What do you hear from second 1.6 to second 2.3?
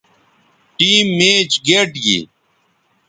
گئٹ گی